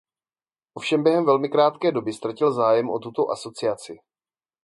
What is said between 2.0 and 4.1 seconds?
ztratil zájem o tuto asociaci.